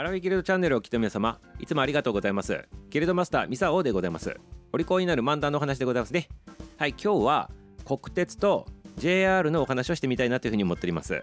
[0.00, 2.66] アラフィギルドチャンネルを聞いた皆様いつもありがとうございます。
[2.88, 4.34] ギルドマスターミサオでございます。
[4.72, 6.30] お利口になる漫談のお話でございますね。
[6.78, 7.50] はい今日は
[7.84, 8.64] 国鉄と
[8.96, 11.22] JR のお話をしてみたいなというふうに思っております。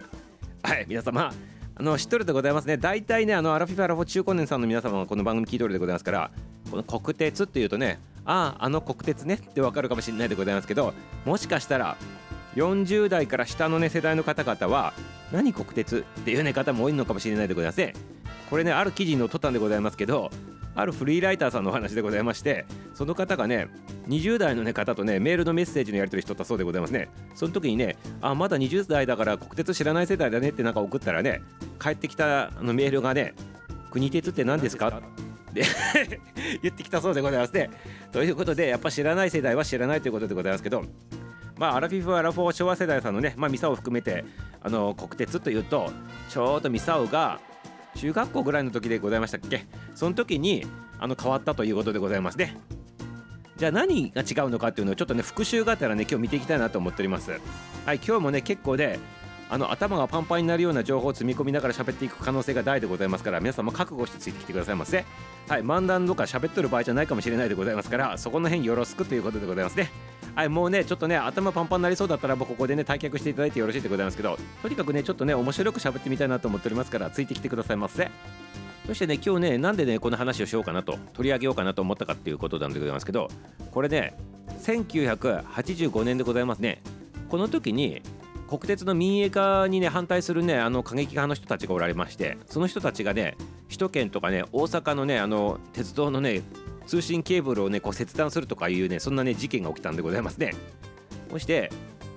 [0.62, 1.32] はい皆様
[1.74, 2.76] あの知っとるでございますね。
[2.76, 6.30] 大体ねあのアラフィフアラフォ中高年さんの皆様はこの番組聞いとるでございますから
[6.70, 11.96] この国鉄っていうとねあああの国鉄ねってわかるかもしれないでございますけどもしかしたら
[12.54, 14.92] 40代から下のね世代の方々は
[15.32, 17.94] 何国鉄っていうね方も多いのかもしれないでございますね。
[18.50, 20.30] これねある記事に載っとったんでございますけど
[20.74, 23.68] あるフリーライターさんのお話でございましてその方がね
[24.06, 27.08] 20代の、ね、方とねメールのメッセージのやり取りしとったそうでございますね。
[27.34, 31.42] その時にねあまだ20代だから国鉄知らない世代だねってなんか送ったらね
[31.80, 33.34] 帰ってきたのメールがね
[33.90, 34.88] 国鉄って何ですか？
[34.88, 35.62] って
[36.62, 37.70] 言ってきたそうでございますね。
[38.12, 40.84] ということでやっぱ知らない世代は知らないということでございますけど
[41.58, 44.24] まあ、アラフィフ・アラフォー昭和世代さんのね、まあ、ミサオを含めて
[44.62, 45.90] あの国鉄というと
[46.28, 47.40] ちょうどミサオが
[47.98, 49.66] 中学校ぐらいの時でございましたっけ？
[49.94, 50.64] その時に
[50.98, 52.56] あの変わったということでございますね。
[53.56, 57.32] じゃあ何が違うのかっていうのをちょっとね復習があったらね今日見ていきたいなと思っております。
[57.84, 59.00] はい今日もね結構で
[59.50, 65.04] あの頭がパンパンになるような情報を積み込みながら喋っていく可能性が大でございますから皆さんも覚悟してついてきてくださいませ。
[65.48, 69.90] はい漫談とか喋ってる場合じゃないかもしれないでございますからそこの辺よろしくということでございますね。
[70.38, 78.08] はいもうねちょっとね頭パンパンになりそうだったらここでね退却していただいてよろしいでございますけどとにかくねちょっとね面白く喋ってみたいなと思っておりますからついてきてくださいませ。
[78.86, 83.26] そしてね今日ねなんでねこの話をしようかなと取り上げようかなと思ったかっていうことなんでございますけど
[83.72, 84.16] これね
[84.62, 86.82] 1985年でございますね。
[87.28, 88.00] この時に
[88.46, 93.36] 国鉄の民営化にね反対するねあの過激派の人たちがおられましてその人たちがね
[93.66, 96.42] 首都圏とかね大阪のねあの鉄道のね
[96.88, 100.54] 通信ケーブルをねこう切断するとかいうねそんなね事件が起きたんでございますね。
[101.30, 101.70] そして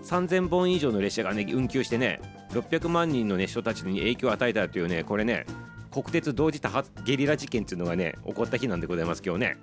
[0.06, 5.46] 3000本以上の列車がね運休してね600万人の、ね、人たちに影響を与えたというねこれね
[5.92, 9.58] 国鉄同時多発ゲリラ事件っていうのがね起こった日なんでございます今日ね。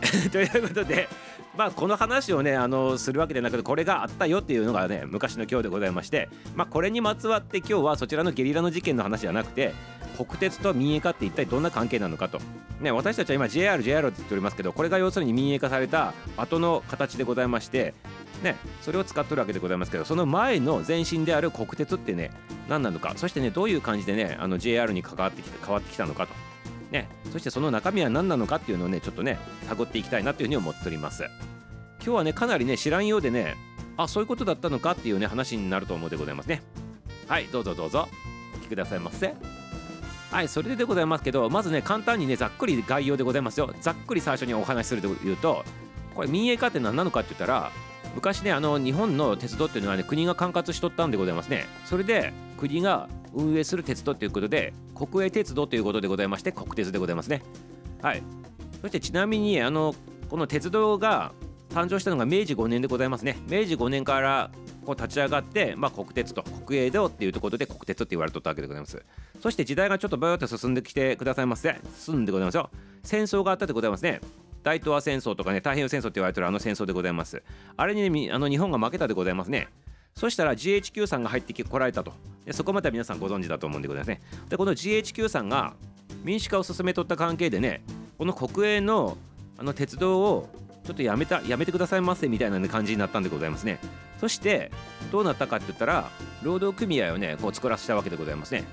[0.32, 1.06] ということで
[1.54, 9.74] まあこの話をねあのするわけでなくてこれがあったよっていうのがね昔の今日でございましてまあこれにまつわって今日はそちらのゲリラの事件の話じゃなくて
[10.10, 12.40] 国鉄と民営化って一体どんな関係なのかと、
[12.80, 17.94] ね、私たちは今 JR、JR って言っておりますけどこれが要するに民営化された後の形でございまして
[18.42, 22.30] ね、それを使ってるわけでございますけどその前の前身である国鉄ってね
[22.68, 23.12] 何なのか。
[23.16, 26.32] そしてねどういう感じでねあの JR に関わってきて変わってきたのかと、
[26.90, 29.38] ね、そしてその中身は何なのかっていうのをねちょっとね
[29.68, 31.24] 探っていきたいなというふうに思っております。
[31.98, 33.56] 今日はねかなりね知らんようでね
[33.98, 36.62] あそういうことだったのかっていうね話になると思うでございますね。
[37.28, 38.08] はいどうぞどうぞ。
[38.54, 39.59] お聞きくださいませ。
[40.30, 43.74] はいそれでございますけどまずね簡単にねざっくり概要でございますよ。
[43.80, 45.64] ざっくり最初にお話しするというと
[46.14, 47.72] これ民営化って何なのかって言ったら
[48.14, 51.66] 昔ねあの日本の鉄道っていうのはね国が管轄しとったんでございますね。
[51.84, 57.42] それで国が運営する鉄道ということで国営鉄道ということでございまして国鉄でございますね。
[58.00, 58.22] はい。
[58.80, 59.96] そしてちなみにあの
[60.28, 61.32] この鉄道が
[61.70, 63.36] 誕生したのが明治5年でございますね。
[63.48, 64.50] 明治5年から
[64.84, 69.02] こう立ち上がって、まあ、国鉄と国営道っていうところで国鉄って言われとったわけでございます。
[69.40, 71.80] そして時代がちょっとバヨッと進んできてくださいませ。
[71.96, 72.70] 進んでございますよ。
[73.02, 74.20] 戦争があったでございますね。
[74.62, 77.42] 大東亜戦争とかね太平洋戦争って言われてるあの戦争でございます。
[77.76, 79.68] あれにねあの日本が負けたでございますね。
[80.14, 82.12] そしたら GHQ さんが入ってこられたと。
[82.44, 84.20] でそこまでは皆さんご存知だと思うんでございますね。
[84.48, 85.74] でこの GHQ さんが
[86.24, 87.82] 民主化を進めとった関係でね
[88.18, 89.16] この国営の
[89.56, 90.48] あの鉄道を
[90.84, 93.78] ちょっとやめたやめてくださいませみたいな感じになったんでございますね。
[94.20, 94.70] そして
[95.10, 96.10] どうなったかって言ったら
[96.42, 98.64] 労働組合をねこう作らせたわけでございますね。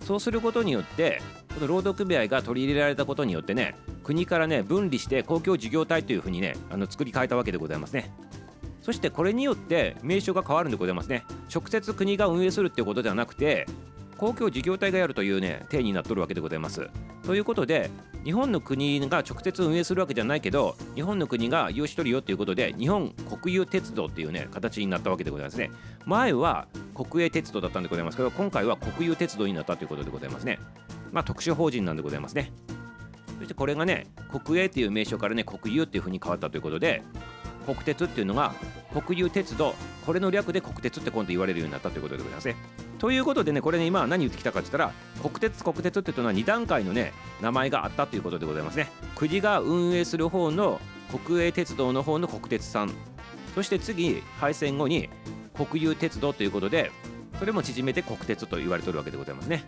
[0.00, 1.20] そうすることによって
[1.54, 8.10] この労働組合が取り入れられたことによってね国からね分離して公共事業体というふうにねあの作り変えたわけでございますね。
[8.80, 11.24] そしてこれによって名称が変わるんでございますね。
[11.54, 13.66] 直接国が運営するっていうことではなくて
[14.16, 16.88] 公共事業体がやるというね体になっとるわけでございます。
[17.24, 17.90] ということで
[18.24, 25.70] 日本の国が直接運営するわけじゃないけど日本の国が有しとるよということで日本国有鉄道っていうね形になったわけでございますね。
[26.06, 30.58] 前は国営鉄道だったんでございますけど今回は国有鉄道になったということでございますね。
[31.12, 32.52] まあ特殊法人なんでございますね。
[33.38, 37.02] そしてこれがね国営っていう名称からね国有っていうふうに変わったということで
[37.64, 38.54] 国鉄っていうのが
[39.06, 39.74] 国有鉄道
[40.06, 42.56] これの略で国鉄って今度言われるようになったということでございますね。
[42.98, 48.88] ということでねこれね今何言ってきたかって言ったら国鉄国鉄っていうのは2段階のね名前があったということでございますね。
[49.16, 50.80] 国が運営する方の
[51.26, 52.92] 国営鉄道の方の国鉄さん。
[53.54, 55.08] そして次廃線後に
[55.54, 56.90] 国有鉄道ということで
[57.38, 59.64] それも縮めて国鉄と言われてるわけでございますね。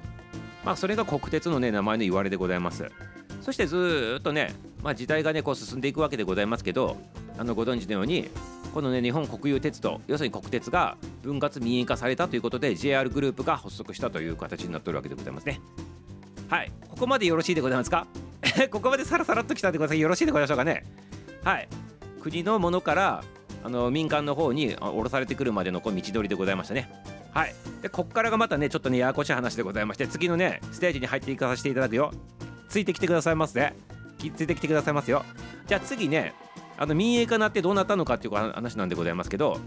[0.65, 2.91] まあそれが国鉄のね名前の言われでございます。
[3.43, 6.97] そしてずっとね、まあ、時代がねこう進んでいくわけでございますけど
[7.39, 8.29] あのご存知のように
[8.73, 15.61] このね日本国有鉄道要するに国鉄が分割民営化されたということで JR グループが発足したという形になってるわけでございますね。
[16.49, 16.71] はい。
[16.89, 18.07] ここまでよろしいでございますか？
[18.71, 20.85] ここまでさらさらっときたんでございよろしいでございましょうかね？
[21.45, 21.69] はい。
[22.23, 23.25] 国のものから
[23.65, 26.91] あの民間の方に降ろされてくるまでのこう道のりでございましたね。
[27.33, 27.55] はい。
[27.83, 32.13] でこっからがまたねちょっとねややこしい話でございまして次のねステージに入っていかさせていただくよ。
[32.69, 33.75] ついてきてくださいますね。
[34.37, 35.25] ついてきてくださいますよ。
[35.67, 36.35] じゃあ次ね
[36.79, 39.59] あの民営化になってどうなったのかっていう話なんでございますけど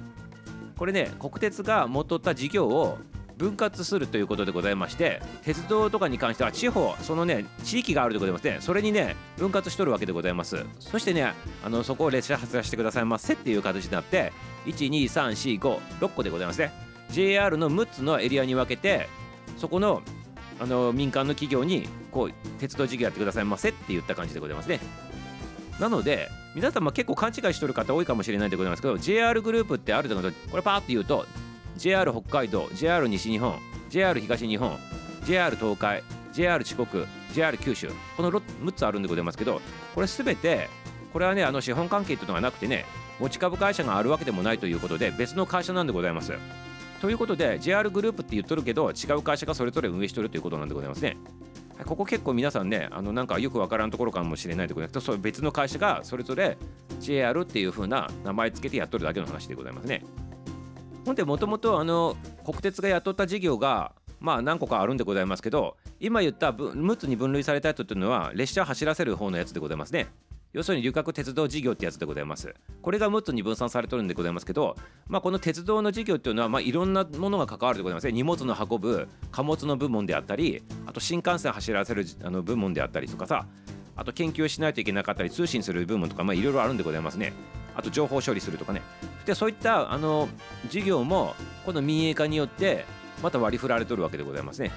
[0.77, 2.97] これね国鉄が持っとった事業を
[3.39, 10.65] 分割するということでございまして鉄道とかに関しては地方そのね地域があるでございますねそれにね分割しとるわけでございます。
[10.79, 11.33] そしてね
[11.63, 14.33] あのそこを列車発車してくださいませっていう形になって
[14.65, 16.71] 12345個でございますね。
[17.11, 19.07] JR の6つのエリアに分けて
[19.57, 20.03] そこの
[20.59, 24.81] あの民間の企業にこう鉄道事業やってくださいませって言った感じでございますね。
[25.79, 31.25] なので皆様結構勘違いしとる方多いかもしれないでございますけど JR グループってあるとこれパーって言うと
[31.77, 33.57] JR 北海道 JR 西日本
[33.89, 34.77] JR 東日本
[35.23, 36.03] JR 東海
[36.33, 39.61] JR 四国 JR 九州この6つあるんでございますけど
[39.95, 40.69] これ全て
[41.13, 42.85] これはねあの資本関係というのがなくてね
[43.19, 46.33] 持ち株会社があるわけでもないということで別の会社なんでございます。
[47.01, 51.17] ということで JR グループって言っとるけど違う会社がそれぞれ運営してるということなんでございますね。
[51.85, 56.57] ここ結構皆さんねあのなんかよくわからんところかもしれないでございますけどそう別の会社がそれぞれ
[56.99, 60.03] JR っていう風な名前つけてやっとるだけの話でございますね。
[61.05, 70.07] ほんでもともとあの国鉄が雇った事業がまあ何個かあるんでございますけど今言った6つに分類されたやつというのは列車を走らせる方のやつでございますね。
[70.51, 72.53] 要するに旅客鉄道事業ってやつでございます。
[72.81, 74.75] これが6つに分散されてるんでございますけど、
[75.07, 83.45] まあ、この鉄道の事業っていうのは、まあ、いろんなものが関わるでございますね荷物の運ぶ貨物の部門であったりあと新幹線走らせるあの部門であったりとかさ
[83.95, 87.33] あと研究しないといけなかったり通信する部門とかまあいろいろあるんでございますね。
[87.75, 88.81] あと情報処理するとかね。
[89.25, 90.29] でそういったあの
[90.69, 91.35] 事業も
[91.65, 92.85] この民営化によって
[93.21, 94.71] また割り振られとるわけでございますね。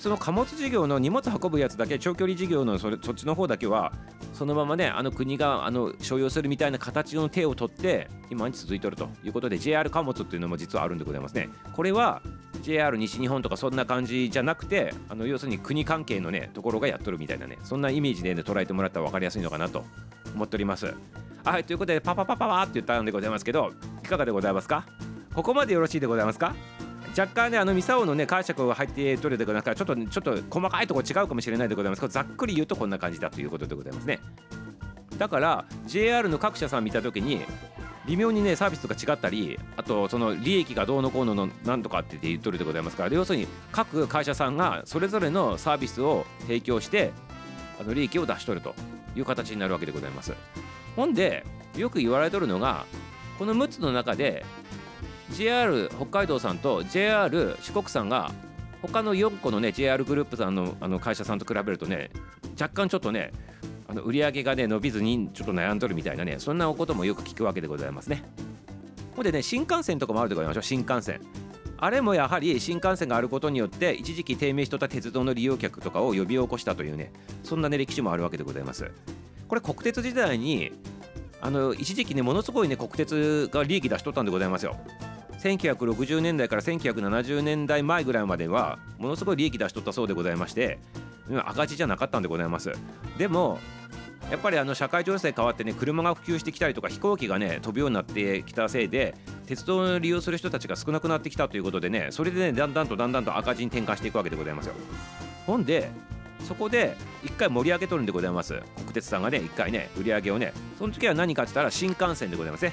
[0.00, 3.92] その貨物事業の荷物運ぶやつだけ長距離事業のそれそっちの方だけは
[4.32, 11.50] そのままねあの国があの所有するみたいな形の手を取って今に続いてるということで JR 貨物っていうのも実はあるんでございますね。
[11.74, 12.22] これは
[12.62, 19.84] JR 西日本とかそんな感じじゃなくてあの要するに国関係のねところがやっとるみたいなねそんなイメージで、ね、捉えてもらったら分かりやすいのかなと
[20.34, 20.94] 思っております。
[21.44, 23.72] はいということでパパパパパって言ったんでございますけど
[24.02, 24.86] いかがでございますか？
[25.34, 26.54] ここまでよろしいでございますか？
[27.16, 32.00] 若干ねあのミサオのね解釈が入って取れてくださいちょっとちょっと細かいとこ違うかもしれないでございます。
[32.00, 34.20] けどざっくり言うとこんな感じだということでございますね。
[35.18, 37.42] だから JR の各社さん見た時に
[38.06, 47.12] 微妙にねサービスとか違ったりあとその利益がどうのこうののなんとかって言っとるでございますから要するに各会社さんがそれぞれのサービスを提供して
[47.78, 48.74] あの利益を出しとると
[49.14, 50.32] いう形になるわけでございます。
[50.96, 51.44] ほんで
[51.76, 52.86] よく言われとるのが
[53.38, 54.44] この6つの中で
[55.32, 58.32] JR 北海道さんと JR 四国さんが
[58.82, 62.10] 他の4個のね JR グループさんのあの会社さんと比べるとね
[62.60, 63.32] 若干ちょっとね
[63.88, 68.22] あの売り上げがね伸びずにちょっと悩んどるみたいなねそんなこともよく聞くわけでございますね。
[69.16, 71.20] ほんでね新幹線とかもあるでございましょう新幹線。
[71.82, 77.10] あれもやはり新幹線があることによって一時期低迷しとった鉄道の利用客とかを呼び起こしたというね
[77.42, 78.90] そんなね歴史もあるわけでございます。
[79.48, 80.72] これ国鉄時代に
[81.40, 84.76] あの一時期ねものすごいね国鉄が利益出しとったんでございますよ。
[85.40, 90.78] 1960年代から1970年代前ぐらいまではものすごい利益出しとったそうでございまして
[91.46, 92.72] 赤字じゃなかったんでございます。
[93.16, 93.58] でも
[94.30, 99.14] やっぱりあの社会情勢変わってね車が普及してきたりとか飛行機がね飛ぶようになってきたせいで
[99.46, 104.74] 鉄道を利用する人たちが少なくなってきたということでねそれでねだんだんとだんだんと赤字に転換していくわけでございますよ。
[105.46, 105.90] ほんで
[106.46, 108.60] そこで一回盛り上げとるんでございます。
[108.76, 112.72] 国鉄さんがね一回ね売り上げをねその時は何かって言ったら新幹線でございますね。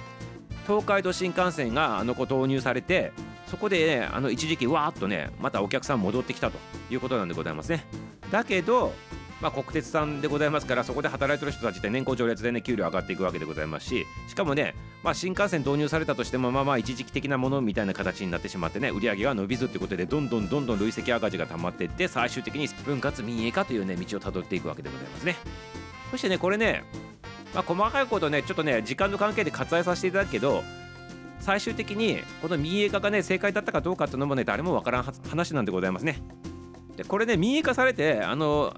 [0.68, 3.14] 東海道新幹線があの子導入されて
[3.48, 6.58] そこで、ね、あの一時期わーっとねまたお客さん戻ってきたと
[6.92, 7.86] いうことなんでございますね。
[8.30, 8.94] だけど
[9.40, 25.36] まあ、国鉄さんでございますからそこで働いてる人たちって年功序列でね給料上がっていくわけでございますししかもね、まあ、新幹線導入されたとしてもまあまあ一時期的なものみたいな形になってしまってね売り上げが伸びずってことでどんどんどんどん累積赤字が溜まっていって最終的に分割民営化というね道をたどっていくわけでございますね。
[26.10, 26.84] そしてねこれね、
[27.54, 30.64] まあ、細かいことねちょっとね時間の関係で割愛させていただくけど
[31.40, 36.22] 最終的にこの民営化がね正解だったかどうかっていうのもね誰もわからん話なんでございますね。
[36.98, 38.76] でこれね民営化されてあの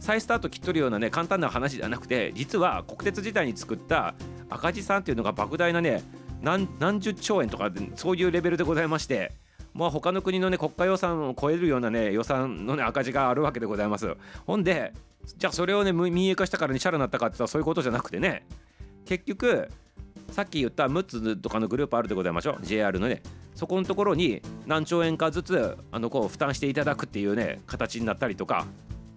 [0.00, 4.14] 再スタート切っとるようなね簡単な話じゃなくて実は国鉄時代に作った
[4.48, 6.02] 赤字さんっていうのが莫大なね
[6.40, 9.32] 何何十兆円とかそういうレベルでございまして
[9.74, 14.16] まあ他の国のね国家予算を超えるようなね予算のね赤字があるわけでございます。
[14.46, 14.92] ほんで
[15.24, 18.46] じゃあそれをね民営化したからにシャラになったかって言ったらそういうことじゃなくてね。
[19.04, 19.68] 結局
[20.30, 22.58] さっき言った6つとかのグループあるでございましょう。
[22.62, 23.22] JR のね。
[23.54, 28.66] そこのところに何兆円かずつあのこう負担していただくっていうね形になったりとか。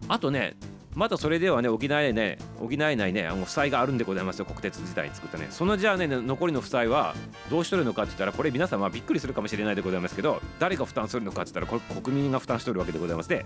[0.10, 0.56] あとね
[0.96, 4.46] まだそれではね補えね補えないねあの負債があるんでございますよ。
[4.46, 5.48] 国鉄自体に作ったね。
[5.50, 7.16] そのじゃあね残りの負債は
[7.50, 13.46] どうしとるのかって言ったらこれ皆様びっくりするかもしれないでございますけど誰が負担するのかって言ったらこれ国民が負担しとるわけでございまして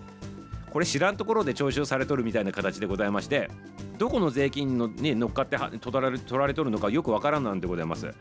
[0.72, 3.50] これ知らんところで徴収されとるみたいな形でございまして
[3.98, 8.14] どこの税金のに乗っかって取られ取られとるのかよくわからんなんでございます。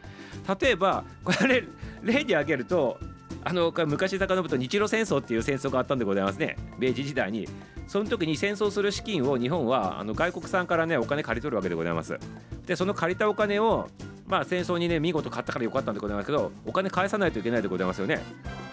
[0.60, 1.64] 例えばこれ
[2.02, 2.98] 例に挙げると
[3.44, 6.56] あの昔遡ると日露戦争っていう戦争があったんでございますね。
[6.78, 7.48] 明治時代に。
[7.86, 12.18] その時に戦争する資金を日本はあの外国産からねお金借り取るわけでございます。
[12.66, 13.88] でその借りたお金を
[14.26, 18.20] まあ戦争にね見事買ったからよかったんでございますけどお金返さないといけないでございますよね。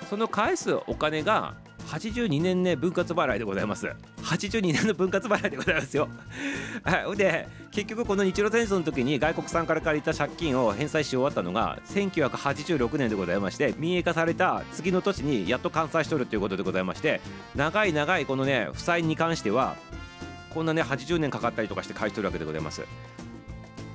[0.10, 1.54] その返すお金が
[1.94, 3.88] 82年ね分割払いでございます。
[4.24, 6.10] 82年の分割払いでございますよ。
[6.84, 17.22] はいで結局この日露戦争の時に外国産から借りた借金を返済し終わったのが1986年でございまして民営化された次の年にやっと完済しとるということでございまして
[17.56, 19.76] 長い長いこのね負債に関しては
[20.52, 22.84] こんなね80年かかったりとかして返しとるわけでございます。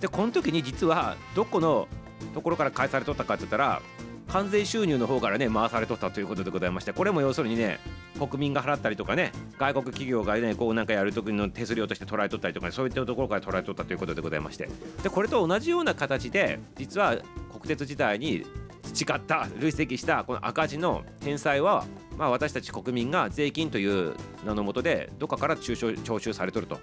[0.00, 1.88] でこの時に実はどこの
[2.34, 3.82] ところから返されとったかって言ったら
[4.28, 7.80] 関税収入の方からね回されとったということでございましてこれも要するにね
[8.18, 14.68] 国民が払ったりとかね外国企業がねこうなんかやる時の手数料として捉えとったりとか、ね、そういったところから捉えとったということでございまして
[15.02, 17.16] でこれと同じような形で実は
[17.50, 18.44] 国鉄時代に
[18.82, 21.84] 培った累積したこの赤字の返済は
[22.16, 26.80] まあ私たち国民が税金という名のもとでどっかから徴収されとると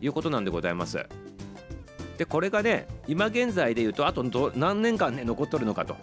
[0.00, 1.06] いうことなんでございます。
[2.18, 5.96] でこれがね今現在でいうとあと何年間ね残っとるのかと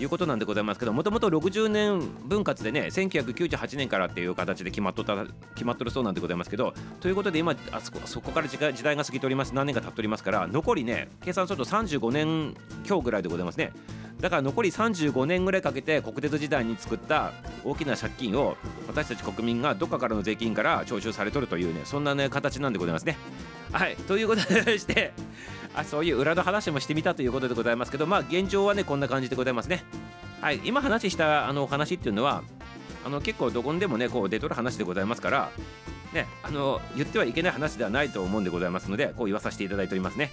[0.00, 9.54] いうことなんでございますけどもともと60年分割でね1998年からっていう形で決まっとった決まっとるそうなんでございますけどということで今あそこそこから時代が過ぎております。
[9.54, 13.72] 何年か経っておりますから残りね計算すると35年強ぐらいでございますね。
[14.20, 17.32] だから残り35年ぐらいかけて国鉄時代に作った
[17.64, 18.56] 大きな借金を
[18.86, 23.16] 私たち国民がどっかからの税金から徴収されとるというねそんなね形なんでございますね。
[23.72, 25.12] はいということでして
[25.74, 29.84] あそういう裏の話もしてみたということでございますけどまあ現状はねこんな感じでございますね。
[30.40, 32.42] はい今話したあのお話っていうのは
[33.04, 35.50] あの結構どこにでもねこう出とる話でございますから
[36.12, 40.30] ねあの言ってはいけない話ではないと思うんでございますのでこう言わさせていただいておりますね。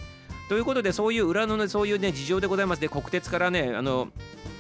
[0.49, 2.81] ということでそういう裏のねそういうね事情でございます。
[2.81, 4.09] で国鉄からねあの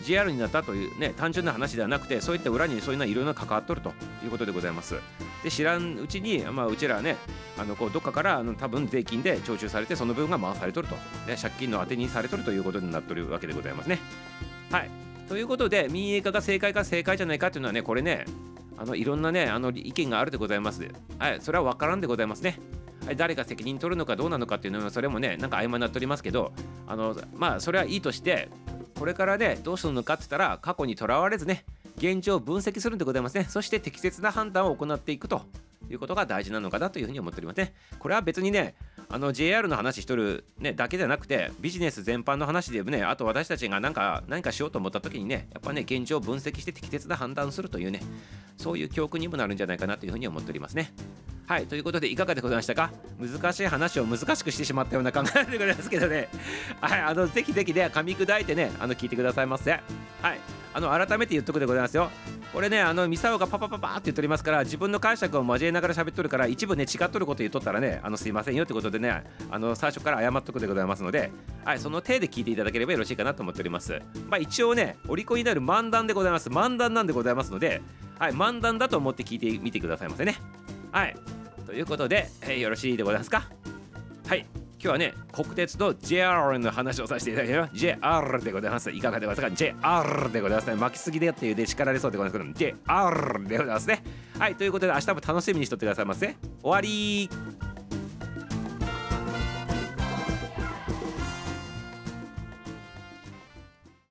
[0.03, 4.95] JR になったというね単純な話ではなくてそういった裏にそういうのはいろいろ関わっとるということでございます。
[5.43, 7.17] で知らんうちにまあうちらはね
[7.57, 10.95] あのこうどっかからあの多分税金で徴収されてその分が回されとると、
[11.27, 13.99] ね、借金の当てにされとるということになってるわけでございますね。
[14.71, 14.89] はい。
[15.27, 18.25] ということで民営化が正解か正解じゃないかっていうのはねこれね
[18.77, 20.87] あのいろんなねあの意見があるでございます。
[21.17, 21.41] はい。
[21.41, 22.59] それは分からんでございますね。
[23.15, 26.51] 誰が責任取るのかどうなのかっていうのはそれもねなんか曖昧になっておりますけど
[26.87, 28.49] あのまあそれはいいとして
[28.99, 31.63] これからねどうするのかって言ったら過去にとらわれずね
[31.97, 35.43] 現状を分析するんでございますねそして適切な判断を行っていくと
[35.89, 37.73] いうことが大事なのかなというふうに思っておりますね。
[37.97, 38.75] これは別にね
[39.07, 48.01] あの JR の話しとる、ね、だけじゃなくてビジネス全般の話でもねあと私たちが何か何かしようと思った時にねやっぱね現状を分析して適切な判断するというね
[48.57, 50.93] そういう教訓にもなるんじゃないかなというふうに思っておりますね。
[51.49, 52.91] はいということでいかがでございましたか？
[53.19, 56.29] 難しい話を難しくしてしまったような考えでございますけどね。
[56.79, 59.71] はいあのぜひぜひね噛み砕いてねあの聞いてくださいませ。
[59.71, 59.81] はい
[60.71, 62.11] あの改めて言っとくでございますよ。
[62.53, 71.31] これねあのミサオがパパパパって言っておりますから自分の解釈を交えながら喋っとるから一部ね違っとること言っとったらねあのすいませんよってことでねあの最初から謝っとくでございますので
[71.65, 73.99] はいその手で聞いていただければよろしいかなと思っております。
[74.29, 76.49] まあ一応ねお利口になる漫談でございます。
[76.49, 77.81] 漫談なんでございますので
[78.19, 80.35] はい漫談だと思って聞いてみてくださいませね。
[80.91, 81.38] はい。
[81.69, 83.47] ということで、えー、よろしいでございますか？
[84.27, 84.39] はい。
[84.39, 88.89] 今日はね国鉄と JR の話をさせていただきます JR でございます。
[88.89, 90.75] いかがでございますか？JR でございますね。
[90.77, 94.01] 巻きすぎでっていうで叱られそうでございますけど JR でございますね。
[94.39, 94.55] はい。
[94.55, 96.35] ということで明日も楽しみにしとってくださいませ。
[96.63, 97.29] 終わり